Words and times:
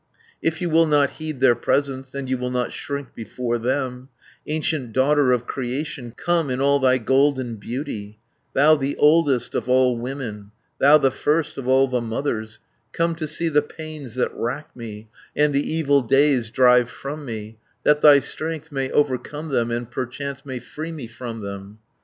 "If 0.41 0.63
you 0.63 0.69
will 0.71 0.87
not 0.87 1.11
heed 1.21 1.41
their 1.41 1.53
presence, 1.53 2.15
And 2.15 2.27
you 2.27 2.35
will 2.35 2.49
not 2.49 2.71
shrink 2.71 3.13
before 3.13 3.59
them, 3.59 4.09
290 4.47 4.51
Ancient 4.55 4.93
Daughter 4.93 5.31
of 5.31 5.45
Creation, 5.45 6.11
Come 6.17 6.49
in 6.49 6.59
all 6.59 6.79
thy 6.79 6.97
golden 6.97 7.57
beauty, 7.57 8.17
Thou 8.55 8.75
the 8.77 8.97
oldest 8.97 9.53
of 9.53 9.69
all 9.69 9.95
women, 9.95 10.49
Thou 10.79 10.97
the 10.97 11.11
first 11.11 11.59
of 11.59 11.67
all 11.67 11.87
the 11.87 12.01
mothers, 12.01 12.59
Come 12.93 13.13
to 13.13 13.27
see 13.27 13.47
the 13.47 13.61
pains 13.61 14.15
that 14.15 14.33
rack 14.33 14.75
me, 14.75 15.07
And 15.35 15.53
the 15.53 15.71
evil 15.71 16.01
days 16.01 16.49
drive 16.49 16.89
from 16.89 17.23
me, 17.23 17.57
That 17.83 18.01
thy 18.01 18.17
strength 18.21 18.71
may 18.71 18.89
overcome 18.89 19.49
them, 19.49 19.69
And 19.69 19.91
perchance 19.91 20.43
may 20.43 20.57
free 20.57 20.91
me 20.91 21.05
from 21.05 21.41
them. 21.41 21.77